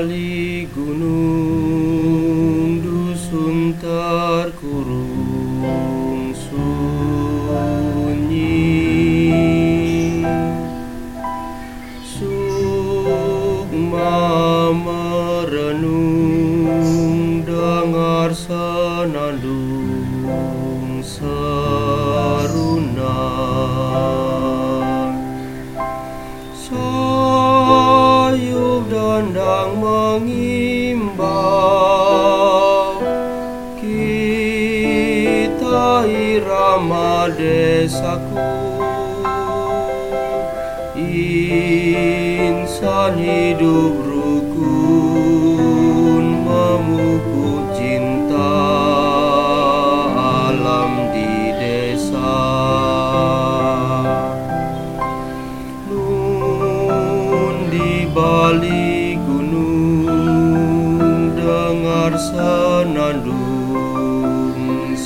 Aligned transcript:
kembali 0.00 0.64
gunung 0.72 2.00
dusun 2.80 3.76
terkurung 3.76 5.12
sunyi. 6.32 7.28
Sukma 12.00 13.12
merenung 14.72 15.84
dengar 17.44 18.32
senandung 18.32 19.44
seruna 21.04 22.08
so 26.56 27.09
dendang 29.20 29.76
mengimbau 29.76 31.20
Kita 33.76 36.08
irama 36.08 37.28
desaku. 37.36 38.40
Insan 40.96 43.20
hidup 43.20 43.92
rukun 44.08 45.20
memupuk 46.40 47.76
Bandung 63.10 65.00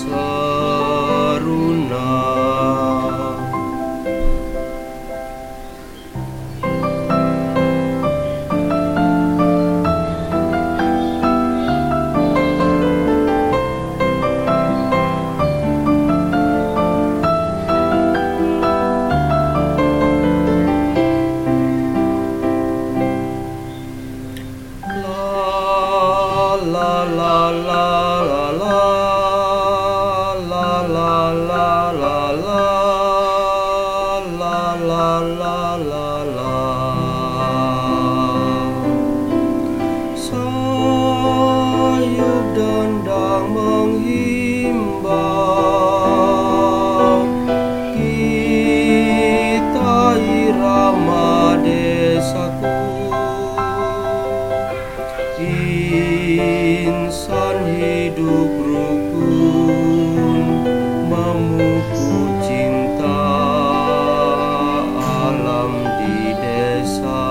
nama 50.95 51.59
desaku. 51.59 52.71
Insan 56.87 57.67
hidup 57.67 58.51
rukun 58.63 60.47
Memuku 61.11 62.15
cinta 62.47 63.27
alam 64.95 65.75
di 65.99 66.31
desa. 66.39 67.27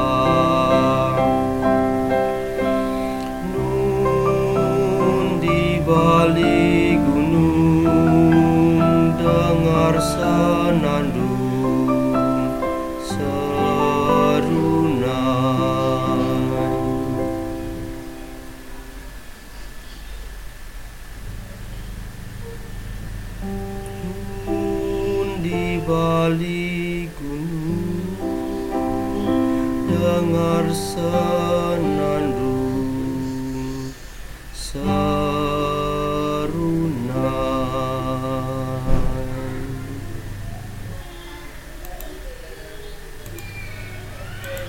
Nun 3.47 5.39
di 5.39 5.79
balik 5.87 6.99
gunung 7.07 9.15
Dengar 9.15 9.95
balik 25.83 27.11
gunung 27.19 28.15
dengar 29.91 30.65
senandung 30.71 31.92